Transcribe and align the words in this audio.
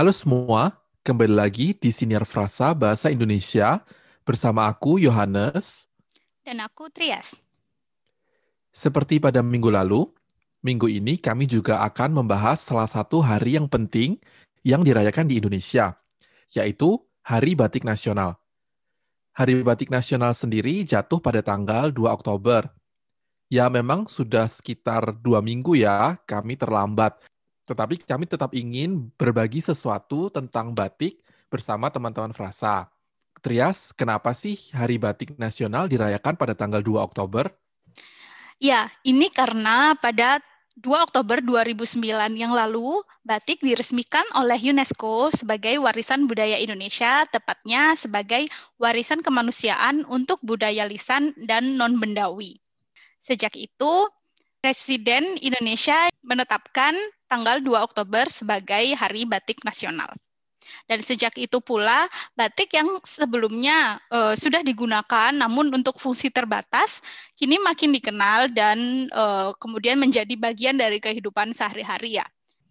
Halo 0.00 0.16
semua, 0.16 0.80
kembali 1.04 1.36
lagi 1.36 1.76
di 1.76 1.92
Siniar 1.92 2.24
Frasa 2.24 2.72
Bahasa 2.72 3.12
Indonesia 3.12 3.84
bersama 4.24 4.64
aku 4.64 4.96
Yohanes. 4.96 5.84
Dan 6.40 6.64
aku 6.64 6.88
Trias. 6.88 7.36
Seperti 8.72 9.20
pada 9.20 9.44
minggu 9.44 9.68
lalu, 9.68 10.08
minggu 10.64 10.88
ini 10.88 11.20
kami 11.20 11.44
juga 11.44 11.84
akan 11.84 12.16
membahas 12.16 12.64
salah 12.64 12.88
satu 12.88 13.20
hari 13.20 13.60
yang 13.60 13.68
penting 13.68 14.16
yang 14.64 14.80
dirayakan 14.80 15.28
di 15.28 15.36
Indonesia, 15.36 15.92
yaitu 16.56 16.96
Hari 17.20 17.52
Batik 17.52 17.84
Nasional. 17.84 18.40
Hari 19.36 19.60
Batik 19.60 19.92
Nasional 19.92 20.32
sendiri 20.32 20.80
jatuh 20.80 21.20
pada 21.20 21.44
tanggal 21.44 21.92
2 21.92 22.08
Oktober. 22.08 22.72
Ya 23.52 23.68
memang 23.68 24.08
sudah 24.08 24.48
sekitar 24.48 25.12
dua 25.20 25.44
minggu 25.44 25.76
ya 25.76 26.16
kami 26.24 26.56
terlambat 26.56 27.20
tetapi 27.70 28.02
kami 28.02 28.26
tetap 28.26 28.50
ingin 28.50 29.14
berbagi 29.14 29.62
sesuatu 29.62 30.26
tentang 30.26 30.74
batik 30.74 31.22
bersama 31.46 31.86
teman-teman 31.86 32.34
Frasa. 32.34 32.90
Trias, 33.38 33.94
kenapa 33.94 34.34
sih 34.34 34.58
Hari 34.74 34.98
Batik 34.98 35.38
Nasional 35.38 35.86
dirayakan 35.86 36.34
pada 36.34 36.58
tanggal 36.58 36.82
2 36.82 36.98
Oktober? 36.98 37.46
Ya, 38.58 38.90
ini 39.06 39.30
karena 39.30 39.94
pada 39.96 40.42
2 40.82 41.06
Oktober 41.06 41.38
2009 41.40 42.02
yang 42.34 42.52
lalu, 42.52 43.00
batik 43.22 43.62
diresmikan 43.62 44.26
oleh 44.34 44.58
UNESCO 44.58 45.30
sebagai 45.30 45.78
warisan 45.78 46.26
budaya 46.26 46.58
Indonesia, 46.58 47.22
tepatnya 47.30 47.94
sebagai 47.94 48.50
warisan 48.82 49.22
kemanusiaan 49.22 50.02
untuk 50.10 50.42
budaya 50.42 50.84
lisan 50.90 51.32
dan 51.46 51.78
non-bendawi. 51.78 52.58
Sejak 53.22 53.54
itu, 53.56 54.10
Presiden 54.60 55.40
Indonesia 55.40 56.12
menetapkan 56.20 56.92
tanggal 57.30 57.62
2 57.62 57.70
Oktober 57.78 58.26
sebagai 58.26 58.98
Hari 58.98 59.22
Batik 59.30 59.62
Nasional. 59.62 60.10
Dan 60.84 61.00
sejak 61.00 61.38
itu 61.40 61.62
pula 61.62 62.10
batik 62.36 62.74
yang 62.76 63.00
sebelumnya 63.06 64.02
uh, 64.12 64.34
sudah 64.36 64.60
digunakan 64.60 65.32
namun 65.32 65.72
untuk 65.72 65.96
fungsi 65.96 66.28
terbatas 66.28 67.00
kini 67.38 67.56
makin 67.62 67.94
dikenal 67.94 68.52
dan 68.52 69.08
uh, 69.14 69.56
kemudian 69.56 69.96
menjadi 69.96 70.34
bagian 70.36 70.76
dari 70.76 71.00
kehidupan 71.00 71.54
sehari-hari 71.56 72.20
ya. 72.20 72.26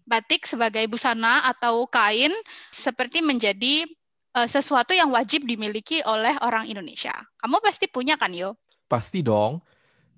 Batik 0.06 0.46
sebagai 0.46 0.86
busana 0.86 1.42
atau 1.48 1.86
kain 1.90 2.30
seperti 2.70 3.22
menjadi 3.24 3.88
uh, 4.36 4.46
sesuatu 4.46 4.94
yang 4.94 5.10
wajib 5.10 5.46
dimiliki 5.46 6.02
oleh 6.06 6.34
orang 6.42 6.66
Indonesia. 6.70 7.14
Kamu 7.42 7.58
pasti 7.62 7.86
punya 7.90 8.14
kan, 8.14 8.30
Yo? 8.34 8.54
Pasti 8.86 9.22
dong. 9.22 9.62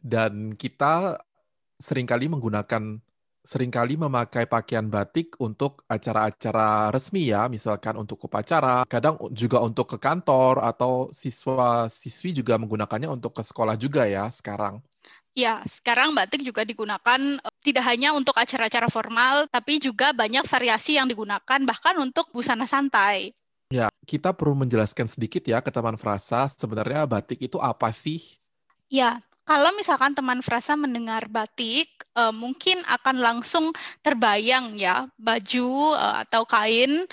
Dan 0.03 0.59
kita 0.59 1.21
sering 1.79 2.09
kali 2.09 2.27
menggunakan 2.27 2.99
sering 3.43 3.75
kali 3.75 3.99
memakai 3.99 4.47
pakaian 4.47 4.87
batik 4.87 5.35
untuk 5.43 5.83
acara-acara 5.91 6.95
resmi 6.95 7.35
ya, 7.35 7.51
misalkan 7.51 7.99
untuk 7.99 8.23
upacara, 8.23 8.87
kadang 8.87 9.19
juga 9.35 9.59
untuk 9.59 9.91
ke 9.91 9.99
kantor 9.99 10.63
atau 10.63 11.11
siswa-siswi 11.11 12.39
juga 12.39 12.55
menggunakannya 12.57 13.11
untuk 13.11 13.35
ke 13.35 13.43
sekolah 13.43 13.75
juga 13.75 14.07
ya 14.07 14.31
sekarang. 14.31 14.79
Ya, 15.33 15.65
sekarang 15.65 16.13
batik 16.13 16.45
juga 16.45 16.63
digunakan 16.63 17.21
eh, 17.41 17.55
tidak 17.65 17.85
hanya 17.89 18.13
untuk 18.13 18.37
acara-acara 18.37 18.87
formal, 18.93 19.49
tapi 19.49 19.81
juga 19.81 20.13
banyak 20.13 20.45
variasi 20.45 21.01
yang 21.01 21.09
digunakan 21.09 21.61
bahkan 21.67 21.97
untuk 21.99 22.29
busana 22.31 22.69
santai. 22.69 23.33
Ya, 23.73 23.89
kita 24.05 24.37
perlu 24.37 24.53
menjelaskan 24.53 25.09
sedikit 25.09 25.41
ya 25.49 25.65
ke 25.65 25.73
teman 25.73 25.97
frasa, 25.97 26.45
sebenarnya 26.53 27.09
batik 27.09 27.41
itu 27.41 27.57
apa 27.57 27.89
sih? 27.91 28.21
Ya, 28.93 29.25
kalau 29.43 29.75
misalkan 29.75 30.15
teman 30.15 30.39
frasa 30.41 30.79
mendengar 30.79 31.27
batik, 31.27 31.91
uh, 32.15 32.31
mungkin 32.31 32.79
akan 32.87 33.17
langsung 33.19 33.75
terbayang 34.01 34.79
ya 34.79 35.11
baju 35.19 35.99
uh, 35.99 36.23
atau 36.23 36.47
kain 36.47 37.07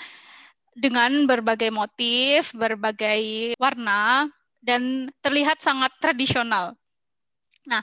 dengan 0.74 1.26
berbagai 1.26 1.74
motif, 1.74 2.54
berbagai 2.54 3.52
warna, 3.58 4.30
dan 4.62 5.10
terlihat 5.20 5.58
sangat 5.58 5.90
tradisional. 5.98 6.78
Nah, 7.66 7.82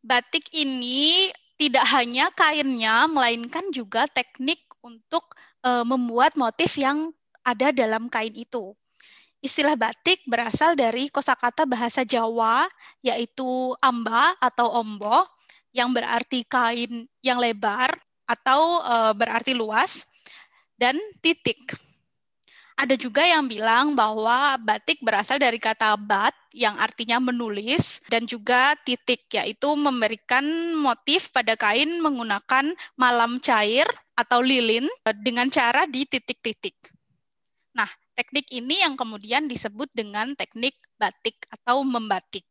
batik 0.00 0.48
ini 0.56 1.28
tidak 1.60 1.86
hanya 1.92 2.32
kainnya, 2.34 3.06
melainkan 3.06 3.70
juga 3.70 4.08
teknik 4.10 4.58
untuk 4.82 5.36
uh, 5.62 5.86
membuat 5.86 6.34
motif 6.34 6.74
yang 6.80 7.12
ada 7.46 7.70
dalam 7.70 8.10
kain 8.10 8.34
itu. 8.34 8.74
Istilah 9.42 9.74
batik 9.74 10.22
berasal 10.22 10.78
dari 10.78 11.10
kosakata 11.10 11.66
bahasa 11.66 12.06
Jawa, 12.06 12.62
yaitu 13.02 13.74
amba 13.82 14.38
atau 14.38 14.70
ombo, 14.70 15.26
yang 15.74 15.90
berarti 15.90 16.46
kain 16.46 17.10
yang 17.26 17.42
lebar 17.42 17.90
atau 18.22 18.78
e, 18.86 18.96
berarti 19.18 19.50
luas, 19.50 20.06
dan 20.78 20.94
titik. 21.18 21.74
Ada 22.78 22.94
juga 22.94 23.26
yang 23.26 23.50
bilang 23.50 23.98
bahwa 23.98 24.54
batik 24.62 25.02
berasal 25.02 25.42
dari 25.42 25.58
kata 25.58 25.98
bat 25.98 26.32
yang 26.54 26.78
artinya 26.78 27.18
menulis 27.18 27.98
dan 28.08 28.30
juga 28.30 28.78
titik 28.86 29.26
yaitu 29.34 29.74
memberikan 29.74 30.46
motif 30.78 31.34
pada 31.34 31.58
kain 31.58 31.98
menggunakan 31.98 32.72
malam 32.94 33.42
cair 33.42 33.84
atau 34.14 34.38
lilin 34.38 34.86
dengan 35.20 35.50
cara 35.50 35.84
di 35.90 36.06
titik-titik. 36.06 36.91
Teknik 38.22 38.54
ini 38.54 38.78
yang 38.78 38.94
kemudian 38.94 39.50
disebut 39.50 39.90
dengan 39.90 40.38
teknik 40.38 40.78
batik 40.94 41.42
atau 41.50 41.82
membatik. 41.82 42.46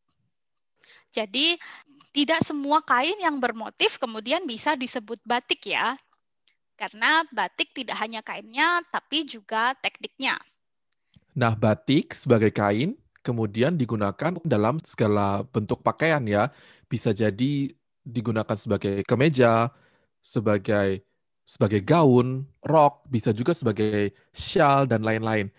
Jadi 1.15 1.55
tidak 2.11 2.43
semua 2.43 2.83
kain 2.83 3.15
yang 3.23 3.39
bermotif 3.39 3.95
kemudian 3.95 4.43
bisa 4.43 4.75
disebut 4.75 5.23
batik 5.23 5.63
ya. 5.63 5.95
Karena 6.75 7.23
batik 7.31 7.71
tidak 7.71 7.95
hanya 8.03 8.19
kainnya 8.19 8.83
tapi 8.91 9.23
juga 9.23 9.71
tekniknya. 9.79 10.35
Nah, 11.39 11.55
batik 11.55 12.11
sebagai 12.11 12.51
kain 12.51 12.99
kemudian 13.23 13.79
digunakan 13.79 14.35
dalam 14.43 14.75
segala 14.83 15.47
bentuk 15.55 15.79
pakaian 15.87 16.19
ya. 16.27 16.51
Bisa 16.91 17.15
jadi 17.15 17.71
digunakan 18.03 18.59
sebagai 18.59 19.07
kemeja, 19.07 19.71
sebagai 20.19 21.07
sebagai 21.45 21.83
gaun, 21.83 22.47
rok, 22.63 23.05
bisa 23.11 23.35
juga 23.35 23.51
sebagai 23.51 24.15
shawl 24.31 24.87
dan 24.87 25.03
lain-lain. 25.03 25.51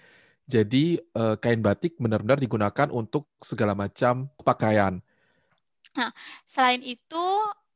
Jadi 0.49 0.99
uh, 1.15 1.39
kain 1.39 1.63
batik 1.63 1.97
benar-benar 1.97 2.37
digunakan 2.41 2.89
untuk 2.91 3.31
segala 3.41 3.73
macam 3.73 4.27
pakaian. 4.43 4.99
Nah, 5.93 6.11
selain 6.49 6.81
itu 6.83 7.25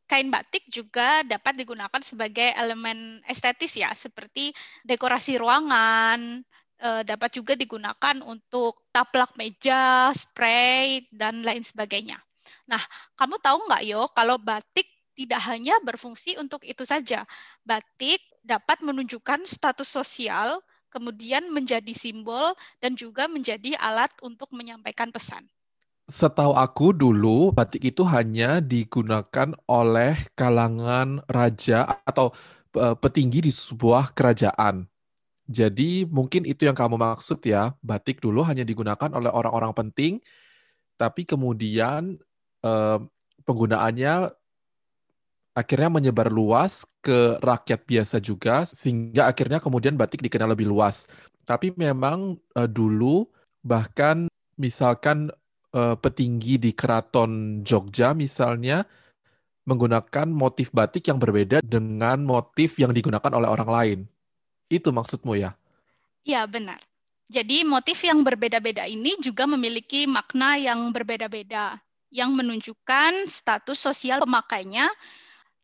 kain 0.06 0.30
batik 0.30 0.66
juga 0.70 1.22
dapat 1.26 1.58
digunakan 1.58 2.02
sebagai 2.02 2.54
elemen 2.56 3.20
estetis 3.26 3.76
ya, 3.76 3.92
seperti 3.92 4.54
dekorasi 4.86 5.36
ruangan, 5.36 6.42
uh, 6.80 7.02
dapat 7.04 7.36
juga 7.36 7.52
digunakan 7.54 8.16
untuk 8.24 8.86
taplak 8.90 9.34
meja, 9.36 10.10
spray 10.14 11.04
dan 11.12 11.44
lain 11.44 11.62
sebagainya. 11.62 12.18
Nah, 12.66 12.82
kamu 13.18 13.38
tahu 13.42 13.66
nggak 13.70 13.82
yo 13.86 14.10
kalau 14.10 14.38
batik 14.38 14.86
tidak 15.16 15.40
hanya 15.48 15.80
berfungsi 15.80 16.36
untuk 16.36 16.62
itu 16.68 16.84
saja. 16.84 17.24
Batik 17.64 18.20
dapat 18.44 18.84
menunjukkan 18.84 19.48
status 19.48 19.88
sosial, 19.88 20.60
kemudian 20.92 21.48
menjadi 21.48 21.90
simbol, 21.96 22.52
dan 22.78 22.94
juga 22.94 23.26
menjadi 23.26 23.74
alat 23.80 24.12
untuk 24.20 24.52
menyampaikan 24.52 25.08
pesan. 25.08 25.48
Setahu 26.06 26.54
aku 26.54 26.94
dulu, 26.94 27.50
batik 27.50 27.82
itu 27.82 28.06
hanya 28.06 28.62
digunakan 28.62 29.50
oleh 29.66 30.14
kalangan 30.38 31.24
raja 31.26 31.98
atau 32.06 32.30
petinggi 32.76 33.48
di 33.48 33.52
sebuah 33.52 34.14
kerajaan. 34.14 34.86
Jadi 35.50 36.06
mungkin 36.06 36.46
itu 36.46 36.66
yang 36.68 36.78
kamu 36.78 36.94
maksud 37.00 37.42
ya, 37.42 37.74
batik 37.82 38.22
dulu 38.22 38.46
hanya 38.46 38.62
digunakan 38.62 39.10
oleh 39.10 39.30
orang-orang 39.32 39.74
penting, 39.74 40.12
tapi 40.94 41.26
kemudian 41.26 42.18
eh, 42.62 42.98
penggunaannya 43.42 44.30
akhirnya 45.56 45.88
menyebar 45.88 46.28
luas 46.28 46.84
ke 47.00 47.40
rakyat 47.40 47.88
biasa 47.88 48.20
juga 48.20 48.68
sehingga 48.68 49.24
akhirnya 49.24 49.56
kemudian 49.56 49.96
batik 49.96 50.20
dikenal 50.20 50.52
lebih 50.52 50.68
luas. 50.68 51.08
Tapi 51.48 51.72
memang 51.72 52.36
uh, 52.52 52.68
dulu 52.68 53.24
bahkan 53.64 54.28
misalkan 54.60 55.32
uh, 55.72 55.96
petinggi 55.96 56.60
di 56.60 56.76
keraton 56.76 57.64
Jogja 57.64 58.12
misalnya 58.12 58.84
menggunakan 59.66 60.28
motif 60.30 60.70
batik 60.70 61.08
yang 61.08 61.18
berbeda 61.18 61.64
dengan 61.64 62.22
motif 62.22 62.76
yang 62.76 62.92
digunakan 62.92 63.32
oleh 63.32 63.48
orang 63.48 63.70
lain. 63.70 63.98
Itu 64.68 64.94
maksudmu 64.94 65.34
ya? 65.40 65.56
Iya, 66.22 66.46
benar. 66.46 66.78
Jadi 67.26 67.66
motif 67.66 67.98
yang 68.06 68.22
berbeda-beda 68.22 68.86
ini 68.86 69.18
juga 69.18 69.50
memiliki 69.50 70.06
makna 70.06 70.54
yang 70.54 70.94
berbeda-beda 70.94 71.82
yang 72.14 72.30
menunjukkan 72.38 73.26
status 73.26 73.74
sosial 73.82 74.22
pemakainya 74.22 74.86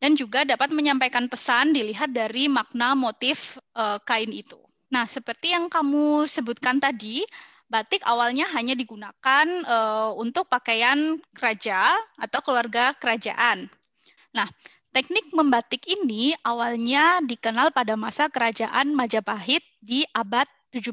dan 0.02 0.19
juga 0.19 0.43
dapat 0.43 0.75
menyampaikan 0.75 1.31
pesan 1.31 1.70
dilihat 1.70 2.10
dari 2.10 2.50
makna 2.50 2.99
motif 2.99 3.62
uh, 3.78 4.02
kain 4.02 4.34
itu. 4.34 4.58
Nah, 4.90 5.06
seperti 5.06 5.54
yang 5.54 5.70
kamu 5.70 6.26
sebutkan 6.26 6.82
tadi, 6.82 7.22
batik 7.70 8.02
awalnya 8.02 8.50
hanya 8.50 8.75
digunakan 8.75 9.46
uh, 9.62 10.10
untuk 10.19 10.50
pakaian 10.50 11.22
raja 11.38 11.94
atau 12.19 12.43
keluarga 12.43 12.99
kerajaan. 12.99 13.70
Nah, 14.34 14.50
Teknik 14.93 15.32
membatik 15.32 15.88
ini 15.88 16.37
awalnya 16.44 17.25
dikenal 17.25 17.72
pada 17.72 17.96
masa 17.96 18.28
kerajaan 18.28 18.93
Majapahit 18.93 19.64
di 19.81 20.04
abad 20.12 20.44
17. 20.69 20.93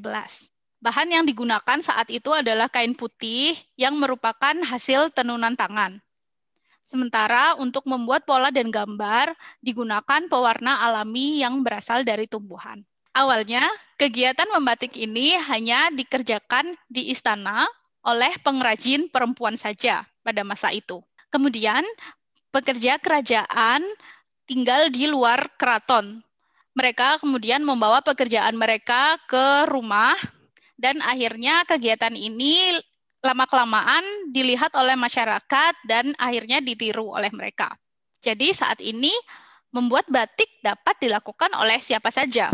Bahan 0.80 1.12
yang 1.12 1.28
digunakan 1.28 1.84
saat 1.84 2.08
itu 2.08 2.32
adalah 2.32 2.72
kain 2.72 2.96
putih 2.96 3.60
yang 3.76 4.00
merupakan 4.00 4.56
hasil 4.64 5.12
tenunan 5.12 5.52
tangan. 5.60 6.00
Sementara 6.90 7.54
untuk 7.62 7.86
membuat 7.86 8.26
pola 8.26 8.50
dan 8.50 8.74
gambar 8.74 9.38
digunakan 9.62 10.26
pewarna 10.26 10.82
alami 10.90 11.38
yang 11.38 11.62
berasal 11.62 12.02
dari 12.02 12.26
tumbuhan. 12.26 12.82
Awalnya, 13.14 13.62
kegiatan 14.02 14.50
membatik 14.50 14.98
ini 14.98 15.38
hanya 15.38 15.94
dikerjakan 15.94 16.74
di 16.90 17.14
istana 17.14 17.70
oleh 18.02 18.34
pengrajin 18.42 19.06
perempuan 19.14 19.54
saja 19.54 20.02
pada 20.26 20.42
masa 20.42 20.74
itu. 20.74 20.98
Kemudian, 21.30 21.86
pekerja 22.50 22.98
kerajaan 22.98 23.86
tinggal 24.50 24.90
di 24.90 25.06
luar 25.06 25.46
keraton. 25.62 26.26
Mereka 26.74 27.22
kemudian 27.22 27.62
membawa 27.62 28.02
pekerjaan 28.02 28.58
mereka 28.58 29.22
ke 29.30 29.70
rumah 29.70 30.18
dan 30.74 31.06
akhirnya 31.06 31.70
kegiatan 31.70 32.18
ini 32.18 32.82
lama-kelamaan 33.20 34.32
dilihat 34.32 34.72
oleh 34.80 34.96
masyarakat 34.96 35.74
dan 35.88 36.16
akhirnya 36.16 36.64
ditiru 36.64 37.12
oleh 37.12 37.30
mereka. 37.36 37.72
Jadi 38.24 38.52
saat 38.56 38.80
ini 38.80 39.12
membuat 39.72 40.08
batik 40.08 40.50
dapat 40.64 40.98
dilakukan 41.00 41.52
oleh 41.56 41.78
siapa 41.80 42.10
saja. 42.10 42.50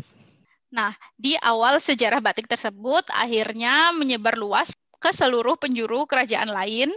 Nah, 0.74 0.92
di 1.16 1.38
awal 1.40 1.80
sejarah 1.80 2.20
batik 2.20 2.50
tersebut 2.50 3.08
akhirnya 3.14 3.94
menyebar 3.96 4.36
luas 4.36 4.74
ke 5.00 5.14
seluruh 5.14 5.56
penjuru 5.56 6.10
kerajaan 6.10 6.50
lain 6.50 6.92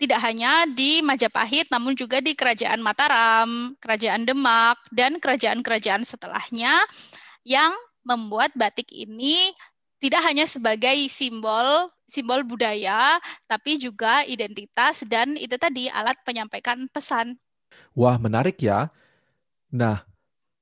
tidak 0.00 0.24
hanya 0.24 0.64
di 0.64 1.04
Majapahit, 1.04 1.68
namun 1.68 1.92
juga 1.92 2.24
di 2.24 2.32
Kerajaan 2.32 2.80
Mataram, 2.80 3.76
Kerajaan 3.84 4.24
Demak, 4.24 4.80
dan 4.96 5.20
kerajaan-kerajaan 5.20 6.08
setelahnya 6.08 6.80
yang 7.44 7.76
membuat 8.00 8.48
batik 8.56 8.88
ini 8.96 9.52
tidak 10.00 10.24
hanya 10.24 10.48
sebagai 10.48 10.96
simbol 11.12 11.92
simbol 12.10 12.42
budaya, 12.42 13.22
tapi 13.46 13.78
juga 13.78 14.26
identitas 14.26 15.06
dan 15.06 15.38
itu 15.38 15.54
tadi 15.54 15.86
alat 15.86 16.18
penyampaikan 16.26 16.90
pesan. 16.90 17.38
Wah, 17.94 18.18
menarik 18.18 18.58
ya. 18.60 18.90
Nah, 19.70 20.02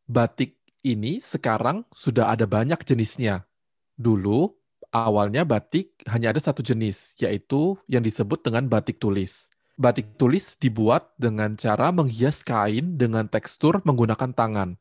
batik 0.05 0.61
ini 0.85 1.19
sekarang 1.19 1.89
sudah 1.97 2.29
ada 2.29 2.45
banyak 2.45 2.79
jenisnya. 2.85 3.49
Dulu 3.97 4.53
awalnya 4.93 5.43
batik 5.43 6.05
hanya 6.09 6.37
ada 6.37 6.41
satu 6.41 6.61
jenis, 6.61 7.17
yaitu 7.19 7.77
yang 7.89 8.05
disebut 8.05 8.45
dengan 8.45 8.69
batik 8.69 9.01
tulis. 9.01 9.49
Batik 9.79 10.19
tulis 10.19 10.59
dibuat 10.59 11.15
dengan 11.17 11.55
cara 11.55 11.95
menghias 11.95 12.43
kain 12.43 12.99
dengan 12.99 13.31
tekstur 13.31 13.79
menggunakan 13.87 14.35
tangan. 14.35 14.75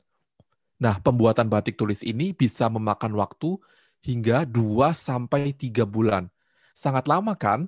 Nah, 0.77 0.95
pembuatan 1.01 1.49
batik 1.49 1.77
tulis 1.77 2.05
ini 2.05 2.33
bisa 2.33 2.69
memakan 2.69 3.13
waktu 3.17 3.57
hingga 4.05 4.45
2 4.45 4.93
sampai 4.93 5.53
3 5.53 5.85
bulan. 5.85 6.29
Sangat 6.77 7.09
lama 7.09 7.33
kan? 7.33 7.65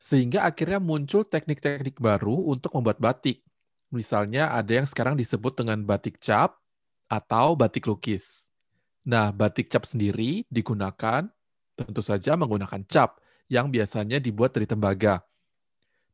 Sehingga 0.00 0.48
akhirnya 0.48 0.80
muncul 0.80 1.28
teknik-teknik 1.28 2.00
baru 2.00 2.32
untuk 2.48 2.72
membuat 2.72 2.96
batik. 2.96 3.44
Misalnya 3.92 4.48
ada 4.48 4.80
yang 4.80 4.88
sekarang 4.88 5.12
disebut 5.12 5.60
dengan 5.60 5.84
batik 5.84 6.16
cap 6.24 6.56
atau 7.04 7.52
batik 7.52 7.84
lukis. 7.84 8.48
Nah, 9.04 9.28
batik 9.28 9.68
cap 9.68 9.84
sendiri 9.84 10.48
digunakan 10.48 11.28
tentu 11.76 12.00
saja 12.00 12.32
menggunakan 12.32 12.80
cap 12.88 13.20
yang 13.52 13.68
biasanya 13.68 14.16
dibuat 14.16 14.56
dari 14.56 14.64
tembaga. 14.64 15.20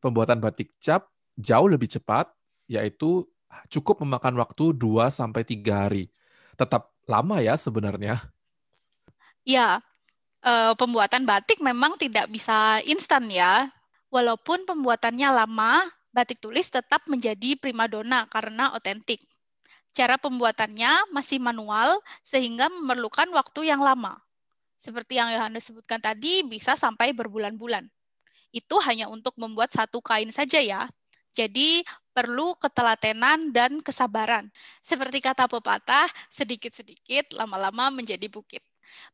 Pembuatan 0.02 0.42
batik 0.42 0.74
cap 0.82 1.06
jauh 1.38 1.70
lebih 1.70 1.86
cepat, 1.86 2.26
yaitu 2.66 3.22
cukup 3.70 4.02
memakan 4.02 4.34
waktu 4.42 4.74
2 4.74 5.14
sampai 5.14 5.46
3 5.46 5.86
hari. 5.86 6.10
Tetap 6.58 6.90
lama 7.06 7.38
ya 7.38 7.54
sebenarnya. 7.54 8.18
Ya, 9.46 9.78
eh, 10.44 10.72
pembuatan 10.76 11.24
batik 11.28 11.58
memang 11.60 11.96
tidak 12.00 12.28
bisa 12.32 12.80
instan 12.84 13.28
ya. 13.32 13.68
Walaupun 14.10 14.66
pembuatannya 14.66 15.28
lama, 15.30 15.86
batik 16.10 16.42
tulis 16.42 16.66
tetap 16.66 17.06
menjadi 17.06 17.54
primadona 17.54 18.26
karena 18.26 18.74
otentik. 18.74 19.22
Cara 19.94 20.18
pembuatannya 20.18 21.10
masih 21.14 21.38
manual 21.42 22.02
sehingga 22.22 22.70
memerlukan 22.70 23.30
waktu 23.34 23.70
yang 23.70 23.82
lama 23.82 24.18
seperti 24.80 25.20
yang 25.20 25.28
Yohanes 25.28 25.68
sebutkan 25.68 26.00
tadi, 26.00 26.40
bisa 26.40 26.72
sampai 26.72 27.12
berbulan-bulan. 27.12 27.84
Itu 28.48 28.80
hanya 28.80 29.12
untuk 29.12 29.36
membuat 29.36 29.76
satu 29.76 30.00
kain 30.00 30.32
saja 30.32 30.56
ya. 30.56 30.88
Jadi 31.36 31.84
perlu 32.16 32.56
ketelatenan 32.56 33.52
dan 33.52 33.84
kesabaran. 33.84 34.48
Seperti 34.80 35.20
kata 35.20 35.46
pepatah, 35.46 36.08
sedikit-sedikit 36.32 37.36
lama-lama 37.36 37.92
menjadi 37.92 38.26
bukit. 38.26 38.64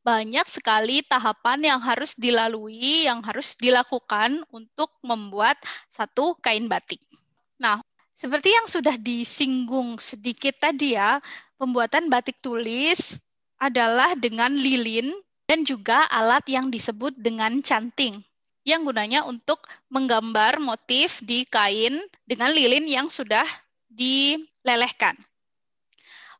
Banyak 0.04 0.46
sekali 0.46 1.02
tahapan 1.04 1.74
yang 1.74 1.80
harus 1.82 2.14
dilalui, 2.14 3.08
yang 3.10 3.20
harus 3.26 3.58
dilakukan 3.58 4.42
untuk 4.54 4.92
membuat 5.02 5.58
satu 5.90 6.38
kain 6.38 6.70
batik. 6.70 7.02
Nah, 7.58 7.82
seperti 8.16 8.54
yang 8.54 8.66
sudah 8.70 8.96
disinggung 8.96 10.00
sedikit 10.00 10.56
tadi 10.56 10.96
ya, 10.96 11.20
pembuatan 11.60 12.08
batik 12.08 12.40
tulis 12.40 13.20
adalah 13.60 14.16
dengan 14.16 14.52
lilin 14.52 15.12
dan 15.48 15.62
juga 15.64 16.04
alat 16.08 16.44
yang 16.48 16.68
disebut 16.68 17.16
dengan 17.16 17.60
canting 17.60 18.20
yang 18.66 18.82
gunanya 18.82 19.22
untuk 19.22 19.62
menggambar 19.94 20.58
motif 20.58 21.22
di 21.22 21.46
kain 21.46 22.02
dengan 22.26 22.50
lilin 22.50 22.90
yang 22.90 23.06
sudah 23.06 23.46
dilelehkan. 23.86 25.14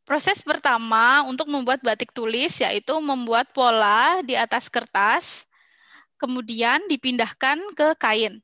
Proses 0.07 0.39
pertama 0.47 1.27
untuk 1.27 1.51
membuat 1.51 1.83
batik 1.83 2.15
tulis 2.15 2.63
yaitu 2.63 2.95
membuat 3.03 3.51
pola 3.51 4.23
di 4.23 4.39
atas 4.39 4.71
kertas, 4.71 5.51
kemudian 6.15 6.87
dipindahkan 6.87 7.59
ke 7.75 7.99
kain. 7.99 8.39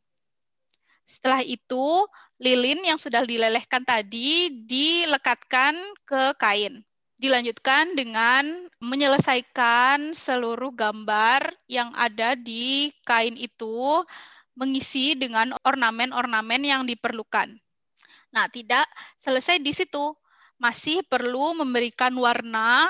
Setelah 1.07 1.47
itu, 1.47 2.03
lilin 2.43 2.83
yang 2.83 2.99
sudah 2.99 3.23
dilelehkan 3.23 3.87
tadi 3.87 4.51
dilekatkan 4.67 5.79
ke 6.03 6.35
kain 6.35 6.83
dilanjutkan 7.23 7.95
dengan 7.95 8.67
menyelesaikan 8.83 10.11
seluruh 10.11 10.75
gambar 10.75 11.55
yang 11.71 11.95
ada 11.95 12.35
di 12.35 12.91
kain 13.07 13.39
itu 13.39 14.03
mengisi 14.59 15.15
dengan 15.15 15.55
ornamen-ornamen 15.63 16.67
yang 16.67 16.83
diperlukan. 16.83 17.55
Nah, 18.35 18.51
tidak 18.51 18.91
selesai 19.23 19.63
di 19.63 19.71
situ. 19.71 20.11
Masih 20.63 21.03
perlu 21.03 21.59
memberikan 21.59 22.15
warna, 22.15 22.87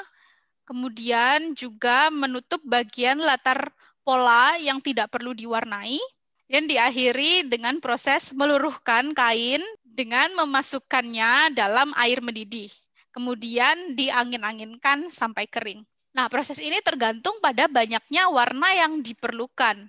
kemudian 0.69 1.57
juga 1.57 2.12
menutup 2.12 2.61
bagian 2.69 3.17
latar 3.17 3.73
pola 4.05 4.61
yang 4.61 4.85
tidak 4.85 5.09
perlu 5.09 5.33
diwarnai, 5.33 5.97
dan 6.52 6.69
diakhiri 6.69 7.49
dengan 7.49 7.81
proses 7.81 8.37
meluruhkan 8.37 9.17
kain 9.17 9.64
dengan 9.81 10.37
memasukkannya 10.37 11.57
dalam 11.57 11.97
air 11.97 12.21
mendidih 12.21 12.69
kemudian 13.12 13.95
diangin-anginkan 13.95 15.12
sampai 15.12 15.45
kering. 15.47 15.85
Nah, 16.17 16.26
proses 16.33 16.59
ini 16.59 16.81
tergantung 16.81 17.38
pada 17.45 17.69
banyaknya 17.69 18.29
warna 18.33 18.73
yang 18.73 19.05
diperlukan. 19.05 19.88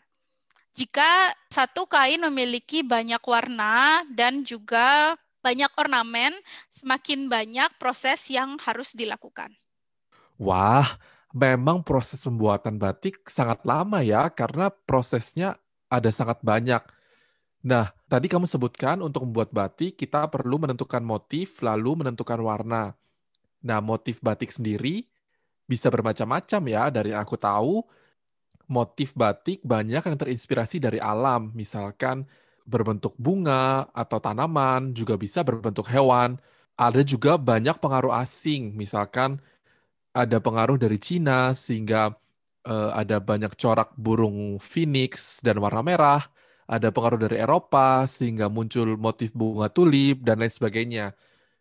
Jika 0.75 1.31
satu 1.51 1.87
kain 1.87 2.19
memiliki 2.19 2.83
banyak 2.83 3.23
warna 3.23 4.03
dan 4.11 4.43
juga 4.43 5.15
banyak 5.43 5.69
ornamen, 5.75 6.31
semakin 6.71 7.27
banyak 7.27 7.69
proses 7.75 8.23
yang 8.31 8.55
harus 8.63 8.95
dilakukan. 8.95 9.51
Wah, 10.39 10.87
memang 11.35 11.83
proses 11.83 12.23
pembuatan 12.23 12.79
batik 12.79 13.27
sangat 13.27 13.61
lama 13.67 13.99
ya, 13.99 14.31
karena 14.31 14.71
prosesnya 14.71 15.59
ada 15.91 16.09
sangat 16.09 16.39
banyak. 16.41 16.81
Nah, 17.63 17.91
tadi 18.11 18.27
kamu 18.27 18.47
sebutkan 18.47 18.99
untuk 18.99 19.27
membuat 19.27 19.51
batik, 19.51 19.95
kita 19.95 20.27
perlu 20.31 20.59
menentukan 20.59 20.99
motif, 21.03 21.59
lalu 21.63 22.03
menentukan 22.03 22.39
warna. 22.43 22.95
Nah, 23.63 23.79
motif 23.79 24.19
batik 24.19 24.51
sendiri 24.51 25.07
bisa 25.63 25.87
bermacam-macam 25.87 26.61
ya. 26.67 26.83
Dari 26.91 27.15
yang 27.15 27.23
aku 27.23 27.39
tahu, 27.39 27.79
motif 28.67 29.15
batik 29.15 29.63
banyak 29.63 30.03
yang 30.03 30.17
terinspirasi 30.19 30.83
dari 30.83 30.99
alam. 30.99 31.55
Misalkan 31.55 32.27
berbentuk 32.63 33.13
bunga 33.19 33.87
atau 33.91 34.17
tanaman, 34.19 34.95
juga 34.95 35.19
bisa 35.19 35.43
berbentuk 35.43 35.87
hewan. 35.91 36.39
Ada 36.73 37.05
juga 37.05 37.37
banyak 37.37 37.77
pengaruh 37.77 38.15
asing, 38.23 38.73
misalkan 38.73 39.37
ada 40.13 40.37
pengaruh 40.41 40.77
dari 40.77 40.97
Cina 41.01 41.53
sehingga 41.57 42.13
uh, 42.65 42.91
ada 42.93 43.19
banyak 43.19 43.53
corak 43.57 43.93
burung 43.97 44.57
phoenix 44.61 45.41
dan 45.41 45.59
warna 45.59 45.81
merah. 45.85 46.21
Ada 46.63 46.95
pengaruh 46.95 47.19
dari 47.19 47.43
Eropa 47.43 48.07
sehingga 48.07 48.47
muncul 48.47 48.95
motif 48.95 49.35
bunga 49.35 49.67
tulip 49.67 50.23
dan 50.23 50.39
lain 50.39 50.53
sebagainya. 50.53 51.11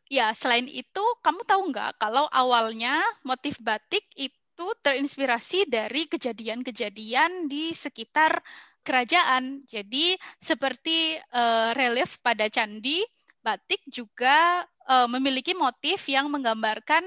Ya, 0.06 0.30
selain 0.36 0.68
itu, 0.68 1.04
kamu 1.24 1.42
tahu 1.42 1.72
nggak 1.72 1.98
kalau 1.98 2.28
awalnya 2.30 3.00
motif 3.26 3.58
batik 3.64 4.04
itu 4.14 4.66
terinspirasi 4.84 5.66
dari 5.66 6.06
kejadian-kejadian 6.06 7.48
di 7.48 7.72
sekitar 7.72 8.44
kerajaan. 8.82 9.64
Jadi, 9.66 10.18
seperti 10.38 11.18
uh, 11.34 11.72
relief 11.74 12.18
pada 12.20 12.46
candi, 12.50 13.02
batik 13.42 13.82
juga 13.90 14.62
uh, 14.86 15.08
memiliki 15.10 15.54
motif 15.56 16.06
yang 16.06 16.30
menggambarkan 16.30 17.02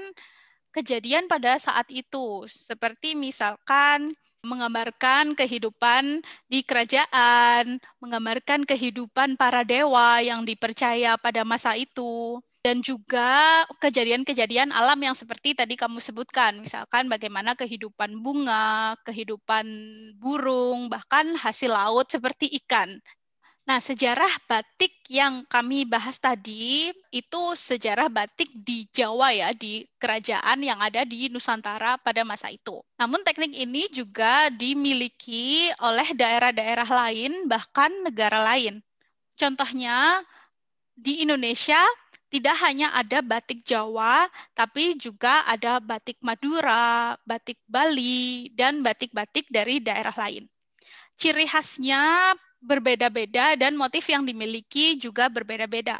kejadian 0.76 1.24
pada 1.24 1.56
saat 1.56 1.88
itu. 1.88 2.44
Seperti 2.48 3.16
misalkan 3.16 4.12
menggambarkan 4.44 5.34
kehidupan 5.34 6.22
di 6.46 6.62
kerajaan, 6.62 7.82
menggambarkan 7.98 8.62
kehidupan 8.62 9.34
para 9.34 9.66
dewa 9.66 10.22
yang 10.22 10.46
dipercaya 10.46 11.18
pada 11.18 11.42
masa 11.42 11.74
itu, 11.74 12.38
dan 12.66 12.82
juga 12.82 13.62
kejadian-kejadian 13.78 14.74
alam 14.74 14.98
yang 14.98 15.14
seperti 15.14 15.54
tadi 15.54 15.78
kamu 15.78 16.02
sebutkan, 16.02 16.58
misalkan 16.58 17.06
bagaimana 17.06 17.54
kehidupan 17.54 18.18
bunga, 18.18 18.98
kehidupan 19.06 19.62
burung, 20.18 20.90
bahkan 20.90 21.38
hasil 21.38 21.70
laut 21.70 22.10
seperti 22.10 22.50
ikan. 22.58 22.98
Nah, 23.70 23.78
sejarah 23.78 24.50
batik 24.50 24.98
yang 25.06 25.46
kami 25.46 25.86
bahas 25.86 26.18
tadi 26.18 26.90
itu 27.14 27.42
sejarah 27.54 28.10
batik 28.10 28.50
di 28.50 28.90
Jawa 28.90 29.30
ya, 29.30 29.54
di 29.54 29.86
kerajaan 30.02 30.58
yang 30.58 30.82
ada 30.82 31.06
di 31.06 31.30
Nusantara 31.30 32.02
pada 32.02 32.26
masa 32.26 32.50
itu. 32.50 32.82
Namun 32.98 33.22
teknik 33.22 33.54
ini 33.54 33.86
juga 33.94 34.50
dimiliki 34.50 35.70
oleh 35.78 36.18
daerah-daerah 36.18 36.90
lain 36.90 37.46
bahkan 37.46 37.94
negara 38.02 38.42
lain. 38.42 38.82
Contohnya 39.38 40.18
di 40.96 41.22
Indonesia 41.22 41.78
tidak 42.36 42.56
hanya 42.60 42.92
ada 42.92 43.24
batik 43.24 43.64
Jawa, 43.64 44.28
tapi 44.52 44.92
juga 45.00 45.40
ada 45.48 45.80
batik 45.80 46.20
Madura, 46.20 47.16
batik 47.24 47.56
Bali, 47.64 48.52
dan 48.52 48.84
batik-batik 48.84 49.48
dari 49.48 49.80
daerah 49.80 50.12
lain. 50.12 50.44
Ciri 51.16 51.48
khasnya 51.48 52.36
berbeda-beda 52.60 53.56
dan 53.56 53.72
motif 53.72 54.04
yang 54.12 54.28
dimiliki 54.28 55.00
juga 55.00 55.32
berbeda-beda. 55.32 55.96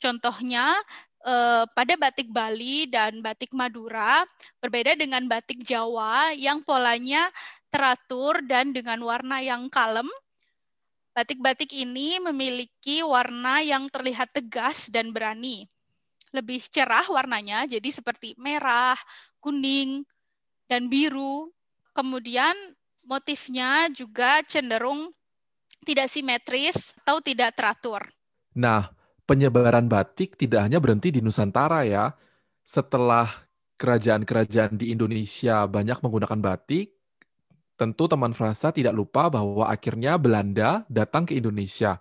Contohnya 0.00 0.72
eh, 1.20 1.68
pada 1.68 1.94
batik 2.00 2.32
Bali 2.32 2.88
dan 2.88 3.20
batik 3.20 3.52
Madura 3.52 4.24
berbeda 4.64 4.96
dengan 4.96 5.28
batik 5.28 5.60
Jawa 5.60 6.32
yang 6.32 6.64
polanya 6.64 7.28
teratur 7.68 8.40
dan 8.48 8.72
dengan 8.72 9.04
warna 9.04 9.44
yang 9.44 9.68
kalem. 9.68 10.08
Batik-batik 11.12 11.76
ini 11.76 12.16
memiliki 12.24 13.04
warna 13.04 13.60
yang 13.60 13.84
terlihat 13.92 14.32
tegas 14.32 14.88
dan 14.88 15.12
berani. 15.12 15.68
Lebih 16.34 16.66
cerah 16.66 17.06
warnanya, 17.06 17.62
jadi 17.70 17.86
seperti 17.94 18.34
merah, 18.34 18.98
kuning, 19.38 20.02
dan 20.66 20.90
biru. 20.90 21.54
Kemudian 21.94 22.58
motifnya 23.06 23.86
juga 23.94 24.42
cenderung 24.42 25.14
tidak 25.86 26.10
simetris 26.10 26.96
atau 27.04 27.22
tidak 27.22 27.54
teratur. 27.54 28.02
Nah, 28.58 28.90
penyebaran 29.28 29.86
batik 29.86 30.34
tidak 30.34 30.66
hanya 30.66 30.82
berhenti 30.82 31.14
di 31.14 31.20
Nusantara 31.22 31.86
ya. 31.86 32.10
Setelah 32.64 33.28
kerajaan-kerajaan 33.76 34.80
di 34.80 34.90
Indonesia 34.90 35.68
banyak 35.68 36.00
menggunakan 36.00 36.40
batik, 36.40 36.94
tentu 37.74 38.06
teman 38.06 38.32
frasa 38.32 38.70
tidak 38.70 38.94
lupa 38.94 39.28
bahwa 39.28 39.68
akhirnya 39.68 40.16
Belanda 40.16 40.86
datang 40.88 41.28
ke 41.28 41.36
Indonesia. 41.36 42.00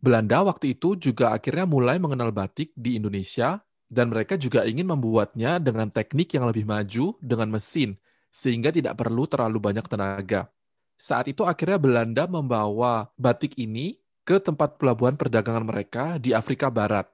Belanda 0.00 0.40
waktu 0.40 0.72
itu 0.80 0.96
juga 0.96 1.36
akhirnya 1.36 1.68
mulai 1.68 2.00
mengenal 2.00 2.32
batik 2.32 2.72
di 2.72 2.96
Indonesia 2.96 3.60
dan 3.84 4.08
mereka 4.08 4.40
juga 4.40 4.64
ingin 4.64 4.88
membuatnya 4.88 5.60
dengan 5.60 5.92
teknik 5.92 6.32
yang 6.32 6.48
lebih 6.48 6.64
maju 6.64 7.20
dengan 7.20 7.52
mesin 7.52 8.00
sehingga 8.32 8.72
tidak 8.72 8.96
perlu 8.96 9.28
terlalu 9.28 9.60
banyak 9.60 9.84
tenaga. 9.84 10.48
Saat 10.96 11.28
itu 11.28 11.44
akhirnya 11.44 11.76
Belanda 11.76 12.24
membawa 12.24 13.12
batik 13.20 13.60
ini 13.60 14.00
ke 14.24 14.40
tempat 14.40 14.80
pelabuhan 14.80 15.20
perdagangan 15.20 15.68
mereka 15.68 16.16
di 16.16 16.32
Afrika 16.32 16.72
Barat. 16.72 17.10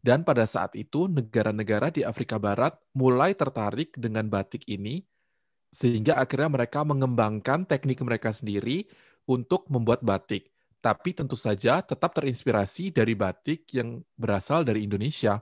Dan 0.00 0.24
pada 0.24 0.44
saat 0.44 0.76
itu 0.76 1.08
negara-negara 1.08 1.88
di 1.88 2.04
Afrika 2.04 2.40
Barat 2.40 2.76
mulai 2.92 3.32
tertarik 3.32 3.96
dengan 3.96 4.28
batik 4.28 4.64
ini 4.68 5.04
sehingga 5.74 6.14
akhirnya 6.22 6.52
mereka 6.52 6.86
mengembangkan 6.86 7.66
teknik 7.66 7.98
mereka 8.06 8.30
sendiri 8.30 8.86
untuk 9.26 9.66
membuat 9.66 10.06
batik. 10.06 10.53
Tapi 10.84 11.16
tentu 11.16 11.32
saja 11.32 11.80
tetap 11.80 12.12
terinspirasi 12.12 12.92
dari 12.92 13.16
batik 13.16 13.72
yang 13.72 14.04
berasal 14.20 14.68
dari 14.68 14.84
Indonesia. 14.84 15.40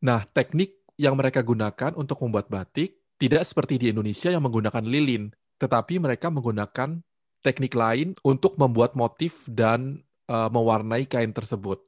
Nah, 0.00 0.24
teknik 0.24 0.88
yang 0.96 1.20
mereka 1.20 1.44
gunakan 1.44 1.92
untuk 2.00 2.24
membuat 2.24 2.48
batik 2.48 2.96
tidak 3.20 3.44
seperti 3.44 3.76
di 3.76 3.86
Indonesia 3.92 4.32
yang 4.32 4.40
menggunakan 4.40 4.80
lilin, 4.88 5.28
tetapi 5.60 6.00
mereka 6.00 6.32
menggunakan 6.32 7.04
teknik 7.44 7.76
lain 7.76 8.16
untuk 8.24 8.56
membuat 8.56 8.96
motif 8.96 9.44
dan 9.52 10.00
uh, 10.32 10.48
mewarnai 10.48 11.04
kain 11.04 11.36
tersebut. 11.36 11.84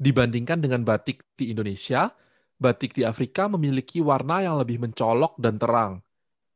Dibandingkan 0.00 0.64
dengan 0.64 0.88
batik 0.88 1.20
di 1.36 1.52
Indonesia, 1.52 2.08
batik 2.56 2.96
di 2.96 3.04
Afrika 3.04 3.44
memiliki 3.44 4.00
warna 4.00 4.40
yang 4.40 4.56
lebih 4.56 4.80
mencolok 4.80 5.36
dan 5.36 5.60
terang. 5.60 5.92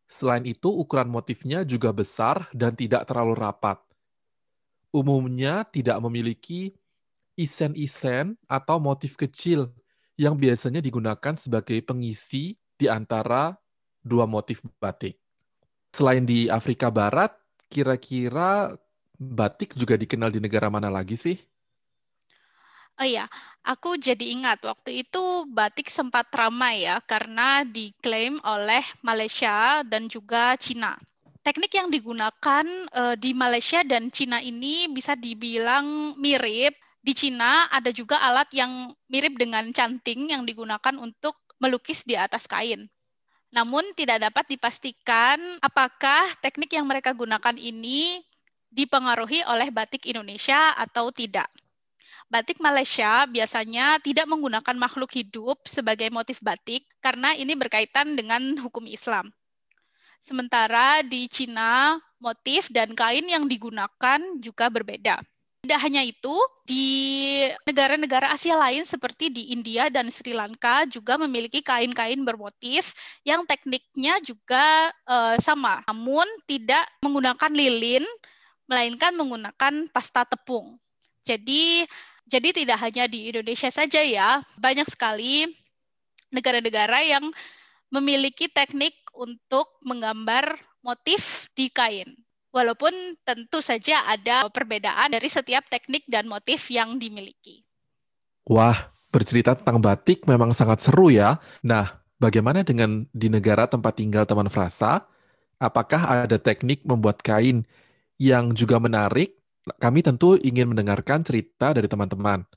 Selain 0.09 0.49
itu, 0.49 0.73
ukuran 0.73 1.13
motifnya 1.13 1.69
juga 1.69 1.93
besar 1.93 2.49
dan 2.57 2.73
tidak 2.73 3.05
terlalu 3.05 3.37
rapat. 3.37 3.88
Umumnya 4.89 5.69
tidak 5.69 6.01
memiliki 6.01 6.73
isen-isen 7.39 8.35
atau 8.51 8.81
motif 8.83 9.15
kecil 9.15 9.71
yang 10.19 10.35
biasanya 10.35 10.83
digunakan 10.83 11.35
sebagai 11.39 11.79
pengisi 11.87 12.59
di 12.75 12.91
antara 12.91 13.55
dua 14.03 14.27
motif 14.27 14.65
batik. 14.83 15.21
Selain 15.95 16.27
di 16.27 16.51
Afrika 16.51 16.91
Barat, 16.91 17.31
kira-kira 17.71 18.75
batik 19.19 19.75
juga 19.79 19.95
dikenal 19.95 20.35
di 20.35 20.41
negara 20.43 20.67
mana 20.73 20.91
lagi 20.91 21.15
sih? 21.15 21.39
Oh 22.99 23.07
iya, 23.07 23.31
aku 23.63 23.95
jadi 23.95 24.35
ingat 24.35 24.59
waktu 24.67 25.07
itu 25.07 25.47
batik 25.55 25.87
sempat 25.87 26.27
ramai 26.35 26.83
ya 26.83 26.99
karena 27.07 27.63
diklaim 27.63 28.43
oleh 28.43 28.83
Malaysia 29.07 29.87
dan 29.87 30.11
juga 30.11 30.59
Cina. 30.59 30.99
Teknik 31.49 31.81
yang 31.81 31.89
digunakan 31.89 32.67
uh, 32.93 33.17
di 33.17 33.33
Malaysia 33.33 33.81
dan 33.81 34.13
Cina 34.13 34.37
ini 34.37 34.85
bisa 34.93 35.17
dibilang 35.17 36.13
mirip. 36.21 36.77
Di 37.01 37.17
Cina 37.17 37.73
ada 37.73 37.89
juga 37.89 38.21
alat 38.21 38.53
yang 38.53 38.93
mirip 39.09 39.33
dengan 39.41 39.65
canting 39.73 40.29
yang 40.29 40.45
digunakan 40.45 40.93
untuk 41.01 41.41
melukis 41.57 42.05
di 42.05 42.21
atas 42.21 42.45
kain. 42.45 42.85
Namun 43.49 43.97
tidak 43.97 44.29
dapat 44.29 44.45
dipastikan 44.45 45.41
apakah 45.65 46.29
teknik 46.45 46.77
yang 46.77 46.85
mereka 46.85 47.17
gunakan 47.17 47.57
ini 47.57 48.21
dipengaruhi 48.69 49.41
oleh 49.49 49.73
batik 49.73 50.05
Indonesia 50.05 50.77
atau 50.77 51.09
tidak. 51.09 51.49
Batik 52.29 52.61
Malaysia 52.61 53.25
biasanya 53.25 53.97
tidak 54.05 54.29
menggunakan 54.29 54.77
makhluk 54.77 55.17
hidup 55.17 55.65
sebagai 55.65 56.13
motif 56.13 56.45
batik 56.45 56.85
karena 57.01 57.33
ini 57.33 57.57
berkaitan 57.57 58.21
dengan 58.21 58.53
hukum 58.61 58.85
Islam. 58.85 59.33
Sementara 60.19 61.01
di 61.07 61.31
Cina, 61.31 61.97
motif 62.19 62.67
dan 62.75 62.93
kain 62.93 63.25
yang 63.31 63.47
digunakan 63.47 64.21
juga 64.43 64.67
berbeda. 64.67 65.23
Tidak 65.59 65.81
hanya 65.83 66.07
itu, 66.07 66.35
di 66.63 66.87
negara-negara 67.67 68.31
Asia 68.31 68.55
lain 68.55 68.87
seperti 68.87 69.31
di 69.31 69.51
India 69.51 69.91
dan 69.91 70.07
Sri 70.07 70.31
Lanka 70.31 70.87
juga 70.87 71.19
memiliki 71.19 71.63
kain-kain 71.67 72.23
bermotif 72.23 72.95
yang 73.27 73.43
tekniknya 73.43 74.23
juga 74.23 74.95
uh, 75.11 75.35
sama, 75.43 75.83
namun 75.91 76.27
tidak 76.47 76.87
menggunakan 77.03 77.51
lilin, 77.51 78.07
melainkan 78.71 79.19
menggunakan 79.19 79.91
pasta 79.91 80.23
tepung. 80.23 80.79
Jadi 81.27 81.83
jadi 82.29 82.53
tidak 82.53 82.79
hanya 82.85 83.09
di 83.09 83.33
Indonesia 83.33 83.73
saja 83.73 84.05
ya, 84.05 84.45
banyak 84.61 84.87
sekali 84.87 85.49
negara-negara 86.29 87.01
yang 87.03 87.25
memiliki 87.89 88.53
teknik 88.53 88.93
untuk 89.19 89.83
menggambar 89.83 90.55
motif 90.87 91.51
di 91.59 91.67
kain. 91.75 92.15
Walaupun 92.55 93.19
tentu 93.27 93.61
saja 93.61 94.07
ada 94.09 94.49
perbedaan 94.49 95.13
dari 95.13 95.29
setiap 95.29 95.67
teknik 95.69 96.07
dan 96.09 96.31
motif 96.31 96.71
yang 96.73 96.97
dimiliki. 96.97 97.67
Wah, 98.49 98.89
bercerita 99.13 99.53
tentang 99.53 99.85
batik 99.85 100.25
memang 100.25 100.57
sangat 100.57 100.81
seru 100.81 101.13
ya. 101.13 101.37
Nah, 101.61 102.01
bagaimana 102.17 102.65
dengan 102.65 103.05
di 103.13 103.29
negara 103.29 103.69
tempat 103.69 104.01
tinggal 104.01 104.25
teman 104.25 104.49
Frasa? 104.49 105.05
Apakah 105.61 106.25
ada 106.25 106.39
teknik 106.41 106.87
membuat 106.89 107.21
kain 107.21 107.69
yang 108.17 108.55
juga 108.57 108.81
menarik? 108.81 109.37
Kami 109.69 110.01
tentu 110.01 110.41
ingin 110.41 110.73
mendengarkan 110.73 111.21
cerita 111.21 111.77
dari 111.77 111.85
teman-teman. 111.85 112.49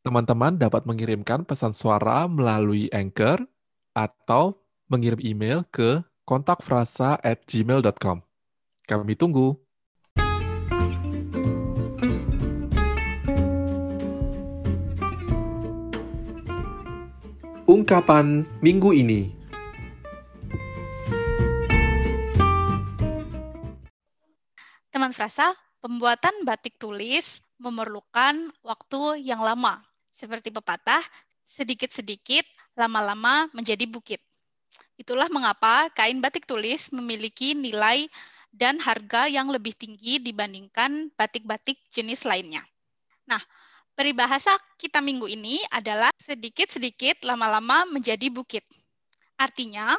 Teman-teman 0.00 0.56
dapat 0.56 0.88
mengirimkan 0.88 1.44
pesan 1.44 1.76
suara 1.76 2.24
melalui 2.24 2.88
Anchor 2.88 3.44
atau 3.92 4.67
mengirim 4.88 5.20
email 5.20 5.62
ke 5.68 6.00
kontakfrasa@gmail.com. 6.24 8.24
Kami 8.88 9.14
tunggu. 9.14 9.52
Ungkapan 17.68 18.48
minggu 18.64 18.96
ini. 18.96 19.36
Teman 24.88 25.12
frasa, 25.12 25.52
pembuatan 25.84 26.48
batik 26.48 26.80
tulis 26.80 27.44
memerlukan 27.60 28.48
waktu 28.64 29.20
yang 29.20 29.44
lama. 29.44 29.84
Seperti 30.16 30.48
pepatah, 30.48 31.04
sedikit-sedikit 31.44 32.48
lama-lama 32.72 33.52
menjadi 33.52 33.84
bukit. 33.84 34.24
Itulah 34.98 35.30
mengapa 35.30 35.86
kain 35.94 36.18
batik 36.18 36.42
tulis 36.42 36.90
memiliki 36.90 37.54
nilai 37.54 38.10
dan 38.50 38.82
harga 38.82 39.30
yang 39.30 39.46
lebih 39.46 39.70
tinggi 39.78 40.18
dibandingkan 40.18 41.14
batik-batik 41.14 41.78
jenis 41.94 42.26
lainnya. 42.26 42.60
Nah, 43.30 43.38
peribahasa 43.94 44.58
kita 44.74 44.98
minggu 44.98 45.30
ini 45.30 45.62
adalah 45.70 46.10
sedikit-sedikit 46.18 47.22
lama-lama 47.22 47.86
menjadi 47.86 48.26
bukit. 48.26 48.66
Artinya, 49.38 49.94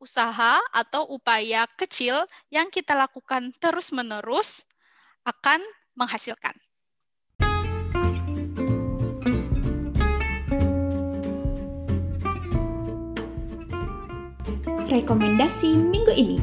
usaha 0.00 0.62
atau 0.72 1.04
upaya 1.12 1.68
kecil 1.76 2.24
yang 2.48 2.72
kita 2.72 2.96
lakukan 2.96 3.52
terus-menerus 3.60 4.64
akan 5.28 5.60
menghasilkan. 5.92 6.54
Rekomendasi 14.88 15.76
minggu 15.76 16.12
ini. 16.16 16.40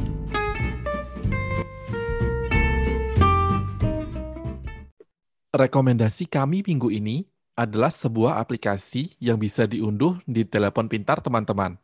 Rekomendasi 5.50 6.30
kami 6.30 6.62
minggu 6.62 6.94
ini 6.94 7.26
adalah 7.58 7.90
sebuah 7.90 8.38
aplikasi 8.38 9.18
yang 9.18 9.34
bisa 9.42 9.66
diunduh 9.66 10.22
di 10.30 10.46
telepon 10.46 10.86
pintar 10.86 11.18
teman-teman. 11.18 11.74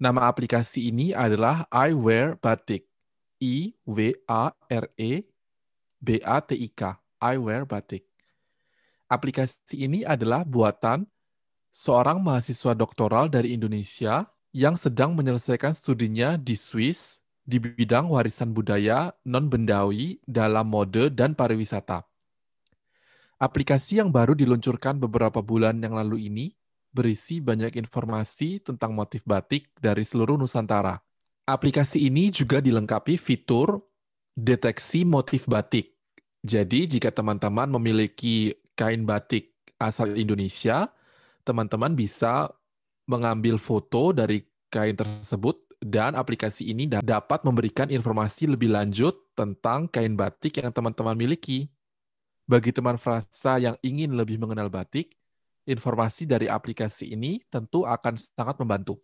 Nama 0.00 0.32
aplikasi 0.32 0.88
ini 0.88 1.12
adalah 1.12 1.68
I 1.68 1.92
Batik. 2.40 2.88
I 3.36 3.76
W 3.84 4.16
A 4.24 4.56
R 4.72 4.86
E 4.96 5.20
B 6.00 6.08
A 6.24 6.40
T 6.40 6.56
I 6.56 6.68
K. 6.72 6.96
I 7.20 7.36
Batik. 7.68 8.08
Aplikasi 9.04 9.84
ini 9.84 10.00
adalah 10.00 10.48
buatan 10.48 11.04
seorang 11.68 12.24
mahasiswa 12.24 12.72
doktoral 12.72 13.28
dari 13.28 13.52
Indonesia 13.52 14.24
yang 14.52 14.74
sedang 14.74 15.12
menyelesaikan 15.12 15.76
studinya 15.76 16.40
di 16.40 16.56
Swiss 16.56 17.20
di 17.48 17.56
bidang 17.56 18.12
warisan 18.12 18.52
budaya 18.52 19.12
non-bendawi 19.24 20.20
dalam 20.28 20.68
mode 20.68 21.08
dan 21.12 21.32
pariwisata. 21.32 22.04
Aplikasi 23.38 24.02
yang 24.02 24.10
baru 24.10 24.34
diluncurkan 24.34 24.98
beberapa 24.98 25.40
bulan 25.40 25.78
yang 25.80 25.94
lalu 25.94 26.28
ini 26.28 26.52
berisi 26.90 27.38
banyak 27.38 27.78
informasi 27.78 28.60
tentang 28.60 28.92
motif 28.92 29.22
batik 29.22 29.70
dari 29.78 30.02
seluruh 30.02 30.34
Nusantara. 30.34 30.98
Aplikasi 31.48 32.04
ini 32.04 32.28
juga 32.28 32.60
dilengkapi 32.60 33.16
fitur 33.16 33.80
deteksi 34.36 35.08
motif 35.08 35.48
batik. 35.48 35.96
Jadi, 36.44 36.98
jika 36.98 37.14
teman-teman 37.14 37.70
memiliki 37.78 38.52
kain 38.76 39.08
batik 39.08 39.56
asal 39.80 40.18
Indonesia, 40.18 40.90
teman-teman 41.46 41.96
bisa 41.96 42.52
mengambil 43.08 43.56
foto 43.56 44.12
dari 44.12 44.44
kain 44.68 44.94
tersebut 44.94 45.56
dan 45.80 46.12
aplikasi 46.12 46.68
ini 46.68 46.90
dapat 46.90 47.40
memberikan 47.42 47.88
informasi 47.88 48.50
lebih 48.50 48.68
lanjut 48.68 49.16
tentang 49.32 49.88
kain 49.88 50.12
batik 50.12 50.60
yang 50.60 50.68
teman-teman 50.68 51.16
miliki. 51.16 51.72
Bagi 52.48 52.72
teman 52.72 53.00
frasa 53.00 53.60
yang 53.60 53.76
ingin 53.84 54.16
lebih 54.16 54.40
mengenal 54.40 54.68
batik, 54.68 55.16
informasi 55.68 56.24
dari 56.24 56.48
aplikasi 56.48 57.12
ini 57.12 57.44
tentu 57.52 57.84
akan 57.84 58.16
sangat 58.16 58.56
membantu. 58.60 58.96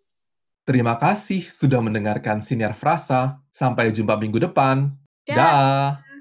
Terima 0.64 0.96
kasih 0.96 1.44
sudah 1.44 1.84
mendengarkan 1.84 2.40
Siniar 2.40 2.72
Frasa. 2.72 3.36
Sampai 3.52 3.92
jumpa 3.92 4.16
minggu 4.16 4.40
depan. 4.40 4.96
Dah. 5.28 5.36
da. 6.00 6.13